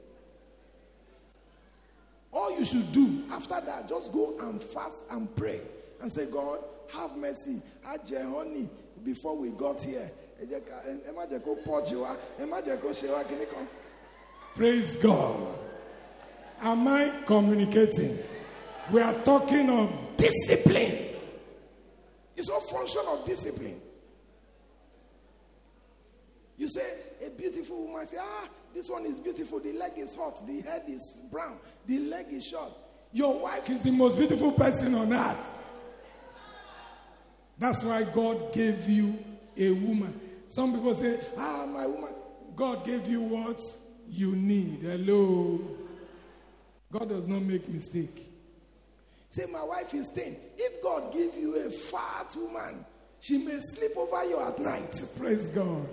[2.32, 5.60] All you should do after that, just go and fast and pray
[6.02, 6.58] and say, God,
[6.92, 7.62] have mercy.
[7.86, 8.68] Ajẹ honey
[9.04, 10.10] before we got here.
[14.56, 15.65] Praise God.
[16.62, 18.18] Am I communicating?
[18.90, 21.09] We are talking of discipline.
[22.36, 23.80] It's a function of discipline.
[26.59, 29.61] You say, a beautiful woman say, ah, this one is beautiful.
[29.61, 30.46] The leg is hot.
[30.46, 31.59] The head is brown.
[31.86, 32.72] The leg is short.
[33.12, 35.50] Your wife is the most beautiful person on earth.
[37.59, 39.18] That's why God gave you
[39.57, 40.20] a woman.
[40.48, 42.12] Some people say, ah, my woman.
[42.54, 43.61] God gave you what
[44.09, 44.80] you need.
[44.82, 45.61] Hello.
[46.93, 48.32] God does not make mistake.
[49.30, 50.37] Say, my wife is thin.
[50.57, 52.84] If God give you a fat woman,
[53.20, 55.05] she may sleep over you at night.
[55.18, 55.87] Praise God.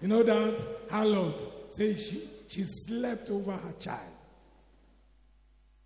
[0.00, 1.40] You know that harlot
[1.70, 4.00] say she she slept over her child.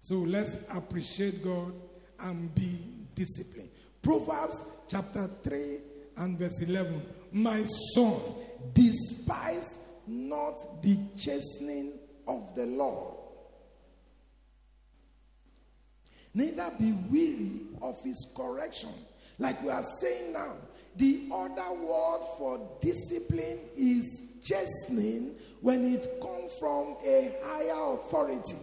[0.00, 1.72] So let's appreciate God
[2.18, 2.78] and be
[3.14, 3.70] disciplined.
[4.02, 5.78] Proverbs chapter 3
[6.18, 7.02] and verse 11.
[7.32, 7.64] My
[7.94, 8.20] son,
[8.74, 11.92] despise not the chastening
[12.26, 13.19] of the Lord
[16.34, 18.90] neither be weary of his correction.
[19.38, 20.54] Like we are saying now,
[20.96, 28.56] the other word for discipline is chastening when it comes from a higher authority.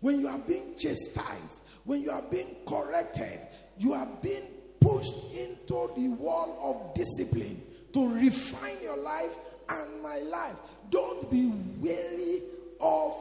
[0.00, 3.40] When you are being chastised, when you are being corrected,
[3.78, 4.48] you are being
[4.80, 9.38] pushed into the wall of discipline to refine your life
[9.68, 10.56] and my life.
[10.90, 11.46] Don't be
[11.78, 12.42] weary
[12.80, 13.14] of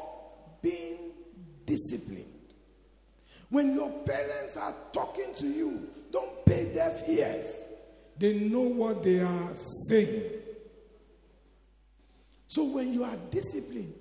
[0.61, 1.11] being
[1.65, 2.30] disciplined.
[3.51, 7.65] When your parents are talking to you, don't pay deaf ears.
[8.17, 9.49] They know what they are
[9.89, 10.23] saying.
[12.47, 13.93] So when you are disciplined,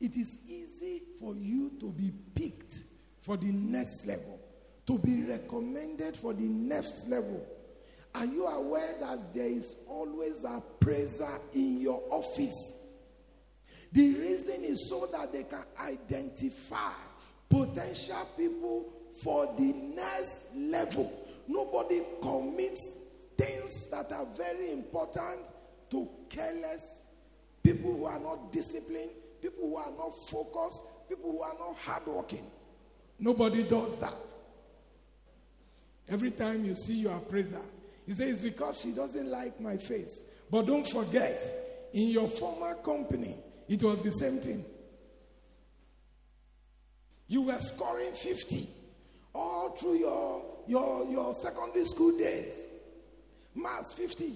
[0.00, 2.84] it is easy for you to be picked
[3.20, 4.40] for the next level,
[4.86, 7.46] to be recommended for the next level.
[8.14, 12.78] Are you aware that there is always a praiser in your office?
[13.96, 16.92] The reason is so that they can identify
[17.48, 18.92] potential people
[19.22, 21.10] for the next level.
[21.48, 22.94] Nobody commits
[23.38, 25.40] things that are very important
[25.88, 27.00] to careless
[27.62, 32.44] people who are not disciplined, people who are not focused, people who are not hardworking.
[33.18, 34.12] Nobody does that.
[36.06, 37.62] Every time you see your appraiser,
[38.06, 40.22] you say it's because she doesn't like my face.
[40.50, 41.40] But don't forget,
[41.94, 43.36] in your former company,
[43.68, 44.64] it was the same thing.
[47.28, 48.68] You were scoring 50
[49.34, 52.68] all through your, your, your secondary school days.
[53.54, 54.32] Mass 50,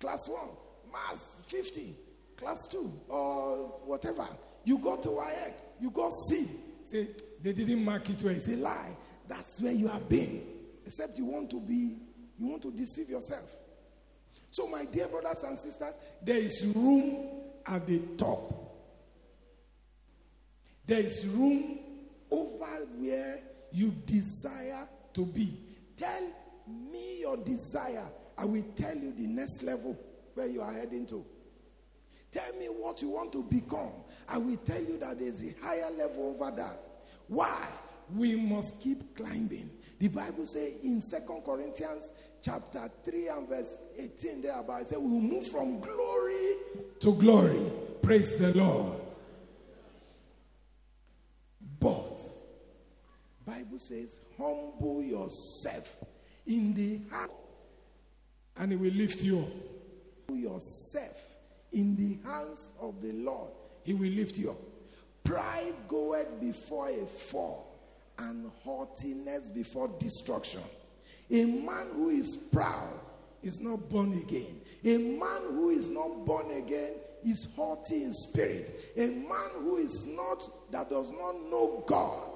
[0.00, 0.40] class 1,
[0.92, 1.94] mass 50,
[2.36, 4.26] class 2, or whatever.
[4.64, 6.48] You go to WAEC, you go C.
[6.84, 7.08] Say,
[7.42, 8.34] they didn't mark it well.
[8.34, 8.96] Say, lie.
[9.28, 10.42] That's where you have been.
[10.84, 11.96] Except you want to be,
[12.38, 13.50] you want to deceive yourself.
[14.50, 18.52] So, my dear brothers and sisters, there is room at the top.
[20.86, 21.78] There is room
[22.30, 23.40] over where
[23.72, 25.58] you desire to be.
[25.96, 26.22] Tell
[26.66, 28.04] me your desire.
[28.36, 29.98] I will tell you the next level
[30.34, 31.24] where you are heading to.
[32.30, 33.92] Tell me what you want to become.
[34.28, 36.84] I will tell you that there's a higher level over that.
[37.28, 37.66] Why?
[38.12, 39.70] We must keep climbing.
[39.98, 45.08] The Bible says in Second Corinthians chapter 3 and verse 18 thereabout, it says we
[45.10, 46.52] will move from glory
[47.00, 47.72] to glory.
[48.02, 49.00] Praise the Lord.
[51.80, 52.18] But
[53.46, 55.96] Bible says, humble yourself
[56.46, 57.30] in the heart.
[58.56, 59.48] and He will lift you up.
[60.26, 61.20] Put yourself
[61.72, 63.50] in the hands of the Lord,
[63.84, 64.58] He will lift you up.
[65.24, 67.63] Pride goeth before a fall,
[68.18, 70.62] and haughtiness before destruction.
[71.30, 73.00] A man who is proud
[73.42, 74.60] is not born again.
[74.84, 76.92] A man who is not born again
[77.24, 78.92] is haughty in spirit.
[78.96, 82.28] A man who is not, that does not know God,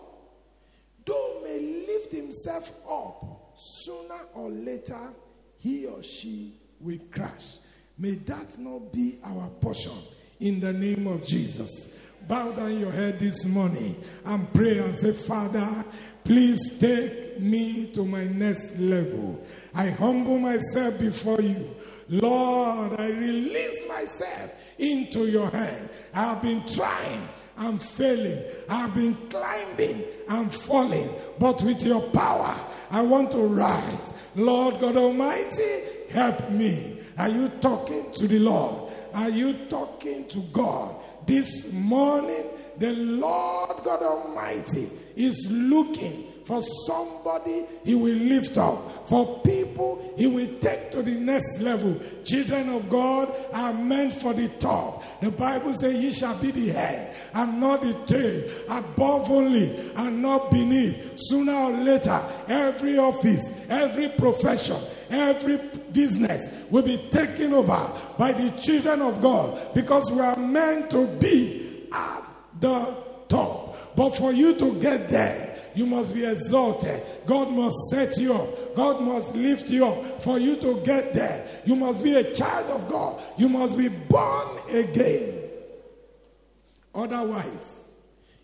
[1.04, 5.10] though may lift himself up, sooner or later
[5.58, 7.56] he or she will crash.
[7.98, 9.92] May that not be our portion
[10.40, 11.94] in the name of Jesus.
[12.28, 15.82] Bow down your head this morning and pray and say, Father,
[16.24, 19.42] please take me to my next level.
[19.74, 21.74] I humble myself before you.
[22.10, 25.88] Lord, I release myself into your hand.
[26.12, 27.26] I have been trying.
[27.56, 28.42] I'm failing.
[28.68, 30.04] I've been climbing.
[30.28, 31.10] I'm falling.
[31.38, 32.54] But with your power,
[32.90, 34.12] I want to rise.
[34.36, 36.98] Lord God Almighty, help me.
[37.16, 38.92] Are you talking to the Lord?
[39.14, 40.94] Are you talking to God?
[41.28, 42.46] This morning,
[42.78, 49.06] the Lord God Almighty is looking for somebody he will lift up.
[49.06, 52.00] For people he will take to the next level.
[52.24, 55.20] Children of God are meant for the top.
[55.20, 60.22] The Bible says, Ye shall be the head and not the tail, above only and
[60.22, 61.12] not beneath.
[61.16, 64.78] Sooner or later, every office, every profession,
[65.10, 65.58] every
[65.92, 71.06] business will be taken over by the children of God because we are meant to
[71.06, 72.22] be at
[72.60, 72.96] the
[73.28, 73.96] top.
[73.96, 77.02] But for you to get there, you must be exalted.
[77.26, 78.74] God must set you up.
[78.74, 80.22] God must lift you up.
[80.22, 83.22] For you to get there, you must be a child of God.
[83.36, 85.42] You must be born again.
[86.94, 87.92] Otherwise,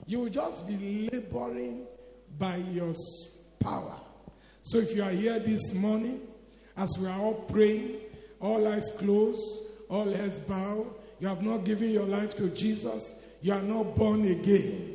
[0.07, 1.87] you will just be laboring
[2.39, 2.95] by your
[3.59, 3.97] power.
[4.63, 6.21] So if you are here this morning,
[6.77, 7.97] as we are all praying,
[8.41, 9.43] all eyes closed,
[9.89, 10.87] all heads bowed,
[11.21, 14.94] you have not given your life to Jesus, you are not born again.